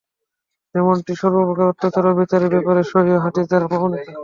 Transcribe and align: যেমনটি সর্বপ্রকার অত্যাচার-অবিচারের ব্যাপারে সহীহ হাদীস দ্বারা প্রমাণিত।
যেমনটি 0.75 1.11
সর্বপ্রকার 1.21 1.71
অত্যাচার-অবিচারের 1.71 2.51
ব্যাপারে 2.53 2.81
সহীহ 2.91 3.17
হাদীস 3.23 3.45
দ্বারা 3.47 3.67
প্রমাণিত। 3.71 4.07